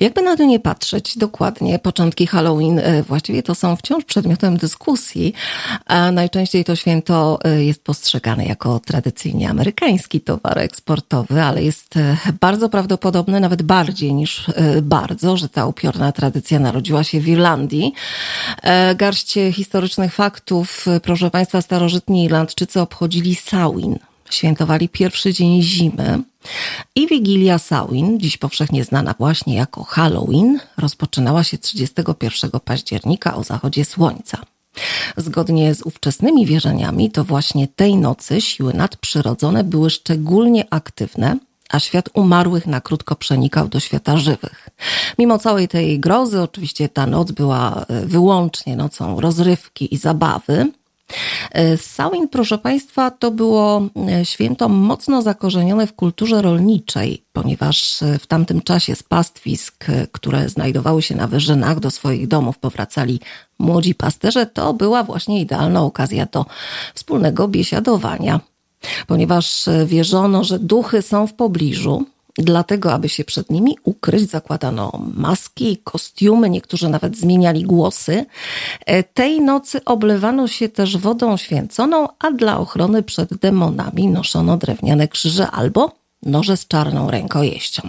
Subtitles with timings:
[0.00, 5.34] Jakby na to nie patrzeć, dokładnie początki Halloween e, właściwie to są wciąż przedmiotem dyskusji,
[5.86, 12.16] a najczęściej to święto e, jest postrzegane jako tradycyjnie amerykański towar eksportowy, ale jest e,
[12.40, 14.50] bardzo prawdopodobne, nawet bardziej niż
[14.82, 17.92] bardzo, że ta upiorna tradycja narodziła się w Irlandii.
[18.96, 20.86] Garść historycznych faktów.
[21.02, 23.98] Proszę Państwa, starożytni Irlandczycy obchodzili Samhain
[24.30, 26.22] świętowali pierwszy dzień zimy
[26.94, 33.84] i Wigilia Samhain, dziś powszechnie znana właśnie jako Halloween, rozpoczynała się 31 października o zachodzie
[33.84, 34.38] słońca.
[35.16, 41.36] Zgodnie z ówczesnymi wierzeniami, to właśnie tej nocy siły nadprzyrodzone były szczególnie aktywne,
[41.68, 44.68] a świat umarłych na krótko przenikał do świata żywych.
[45.18, 50.72] Mimo całej tej grozy, oczywiście ta noc była e, wyłącznie nocą rozrywki i zabawy,
[51.76, 58.26] Samhain, proszę Państwa, to było e, święto mocno zakorzenione w kulturze rolniczej, ponieważ e, w
[58.26, 63.20] tamtym czasie z pastwisk, które znajdowały się na wyżynach, do swoich domów powracali
[63.58, 66.46] młodzi pasterze, to była właśnie idealna okazja do
[66.94, 68.40] wspólnego biesiadowania.
[69.06, 72.06] Ponieważ wierzono, że duchy są w pobliżu,
[72.38, 78.26] Dlatego, aby się przed nimi ukryć, zakładano maski, kostiumy, niektórzy nawet zmieniali głosy.
[78.86, 85.08] E, tej nocy oblewano się też wodą święconą, a dla ochrony przed demonami noszono drewniane
[85.08, 87.88] krzyże albo noże z czarną rękojeścią.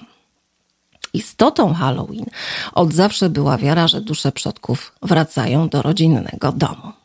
[1.13, 2.25] Istotą Halloween
[2.73, 6.98] od zawsze była wiara, że dusze przodków wracają do rodzinnego domu.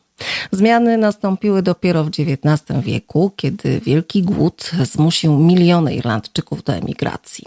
[0.51, 7.45] Zmiany nastąpiły dopiero w XIX wieku, kiedy wielki głód zmusił miliony Irlandczyków do emigracji.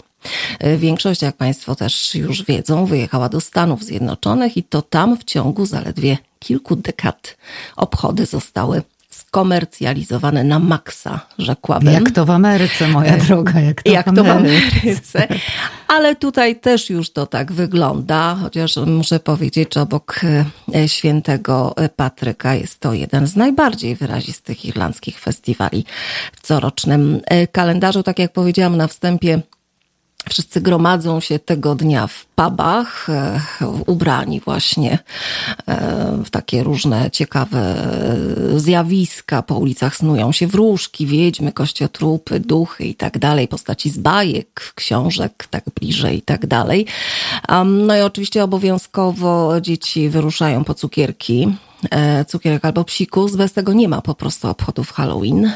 [0.77, 5.65] Większość, jak Państwo też już wiedzą, wyjechała do Stanów Zjednoczonych i to tam w ciągu
[5.65, 7.37] zaledwie kilku dekad
[7.75, 8.81] obchody zostały
[9.29, 11.93] skomercjalizowane na maksa, rzekłabym.
[11.93, 15.27] Jak to w Ameryce, moja droga, jak to, jak w, to w Ameryce.
[15.87, 20.21] Ale tutaj też już to tak wygląda, chociaż muszę powiedzieć, że obok
[20.75, 25.85] e, świętego Patryka jest to jeden z najbardziej wyrazistych irlandzkich festiwali
[26.33, 28.03] w corocznym e, kalendarzu.
[28.03, 29.41] Tak jak powiedziałam na wstępie,
[30.29, 33.41] Wszyscy gromadzą się tego dnia w pubach, e,
[33.85, 34.99] ubrani właśnie
[35.67, 37.75] e, w takie różne ciekawe
[38.55, 39.41] zjawiska.
[39.41, 45.47] Po ulicach snują się wróżki, wiedźmy, kościotrupy, duchy i tak dalej, postaci z bajek, książek,
[45.49, 46.85] tak bliżej i tak dalej.
[47.65, 51.47] No i oczywiście obowiązkowo dzieci wyruszają po cukierki
[51.91, 53.35] E, cukierek albo psikus.
[53.35, 55.51] Bez tego nie ma po prostu obchodów Halloween.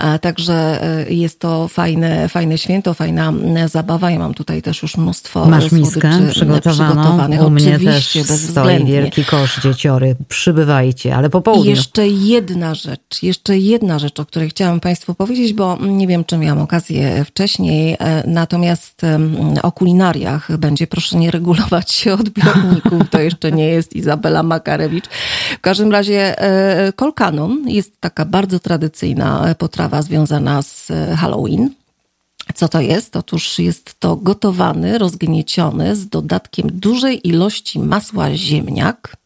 [0.00, 3.32] E, także e, jest to fajne, fajne święto, fajna
[3.66, 4.10] zabawa.
[4.10, 7.46] Ja mam tutaj też już mnóstwo Masz miskę przygotowaną?
[7.46, 10.16] U mnie Oczywiście, też stoi wielki kosz dzieciory.
[10.28, 11.66] Przybywajcie, ale po południu.
[11.66, 16.24] I jeszcze jedna rzecz, jeszcze jedna rzecz, o której chciałam Państwu powiedzieć, bo nie wiem,
[16.24, 19.02] czy miałam okazję wcześniej, natomiast
[19.62, 23.10] o kulinariach będzie proszę nie regulować odbiorników.
[23.10, 25.06] To jeszcze nie jest Izabela Makarewicz.
[25.54, 31.70] W każdym razie e, kolkanon jest taka bardzo tradycyjna potrawa związana z e, Halloween.
[32.54, 33.16] Co to jest?
[33.16, 39.16] Otóż jest to gotowany, rozgnieciony z dodatkiem dużej ilości masła ziemniak.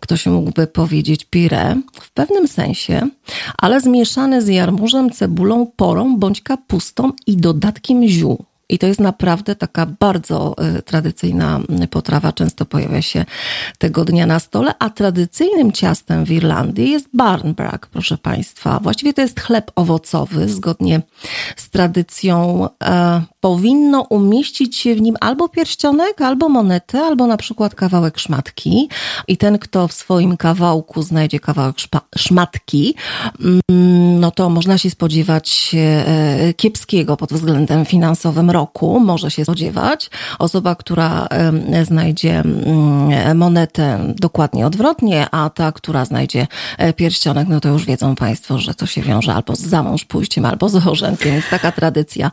[0.00, 3.08] Ktoś mógłby powiedzieć pire w pewnym sensie,
[3.58, 8.44] ale zmieszany z jarmużem, cebulą, porą bądź kapustą i dodatkiem ziół.
[8.68, 11.60] I to jest naprawdę taka bardzo y, tradycyjna
[11.90, 13.24] potrawa, często pojawia się
[13.78, 18.80] tego dnia na stole, a tradycyjnym ciastem w Irlandii jest barnbrack, proszę Państwa.
[18.82, 21.02] Właściwie to jest chleb owocowy, zgodnie
[21.56, 27.74] z tradycją e, powinno umieścić się w nim albo pierścionek, albo monetę, albo na przykład
[27.74, 28.88] kawałek szmatki.
[29.28, 31.76] I ten, kto w swoim kawałku znajdzie kawałek
[32.16, 32.94] szmatki,
[33.40, 40.10] mm, no to można się spodziewać e, kiepskiego pod względem finansowym roku, może się spodziewać.
[40.38, 41.28] Osoba, która
[41.82, 46.46] znajdzie mm, monetę dokładnie odwrotnie, a ta, która znajdzie
[46.78, 50.44] e, pierścionek, no to już wiedzą Państwo, że to się wiąże albo z zamąż pójściem,
[50.44, 51.34] albo z orzędkiem.
[51.34, 52.30] Jest taka tradycja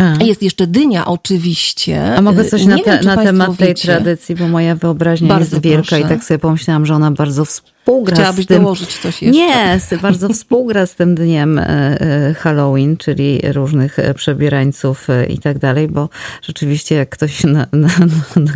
[0.00, 0.24] a.
[0.24, 2.14] Jest jeszcze dynia oczywiście.
[2.16, 5.88] A mogę coś na, te, na temat tej tradycji, bo moja wyobraźnia bardzo jest wielka
[5.88, 6.00] proszę.
[6.00, 7.44] i tak sobie pomyślałam, że ona bardzo
[7.90, 8.62] współgra Chciałabyś z tym...
[8.62, 9.40] dołożyć coś jeszcze?
[9.40, 11.66] Nie, bardzo współgra z tym dniem e,
[12.00, 16.08] e, Halloween, czyli różnych e, przebierańców i tak dalej, bo
[16.42, 17.88] rzeczywiście jak ktoś na, na,
[18.36, 18.52] na,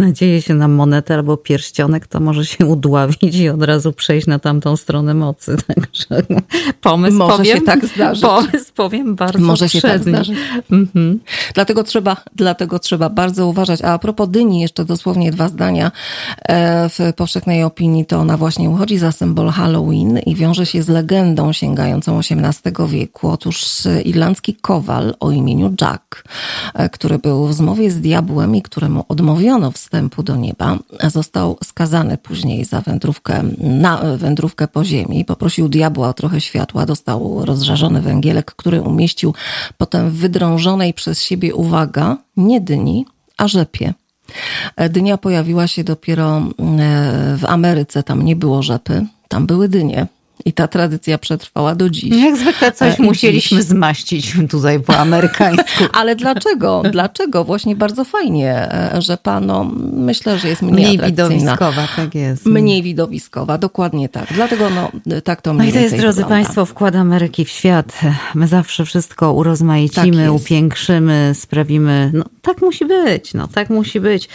[0.00, 4.38] nadzieje się na monetę albo pierścionek, to może się udławić i od razu przejść na
[4.38, 5.56] tamtą stronę mocy.
[5.74, 6.26] Także
[6.80, 8.22] pomysł może powiem, się tak zdarzyć.
[8.22, 10.38] Pomysł powiem bardzo Może się tak zdarzyć.
[10.72, 11.20] Mhm.
[11.54, 13.82] Dlatego, trzeba, dlatego trzeba bardzo uważać.
[13.82, 15.90] A, a propos dyni, jeszcze dosłownie dwa zdania.
[16.88, 21.52] W powszechnej opinii to ona właśnie uchodzi za symbol Halloween i wiąże się z legendą
[21.52, 23.28] sięgającą XVIII wieku.
[23.28, 23.64] Otóż
[24.04, 26.24] irlandzki kowal o imieniu Jack,
[26.74, 30.78] e, który był w zmowie z diabłem i któremu odmówiono wstępu do nieba,
[31.08, 35.24] został skazany później za wędrówkę, na wędrówkę po ziemi.
[35.24, 39.34] Poprosił diabła o trochę światła, dostał rozżarzony węgielek, który umieścił
[39.76, 43.94] potem w wydrążonej przez siebie, uwaga, nie dyni, a rzepie.
[44.90, 46.42] Dynia pojawiła się dopiero e,
[47.36, 50.06] w Ameryce, tam nie było rzepy, tam były dynie.
[50.48, 52.16] I ta tradycja przetrwała do dziś.
[52.16, 53.66] Jak zwykle coś e, musieliśmy dziś.
[53.66, 55.84] zmaścić tutaj po amerykańsku.
[55.92, 56.82] Ale dlaczego?
[56.92, 57.44] Dlaczego?
[57.44, 62.46] Właśnie bardzo fajnie, e, że pano, myślę, że jest mniej, mniej widowiskowa, tak jest.
[62.46, 64.26] Mniej widowiskowa, dokładnie tak.
[64.34, 64.90] Dlatego no,
[65.24, 66.44] tak to mniej No i to jest, drodzy wygląda.
[66.44, 68.00] Państwo, wkład Ameryki w świat.
[68.34, 74.28] My zawsze wszystko urozmaicimy, tak upiększymy, sprawimy, no tak musi być, no tak musi być.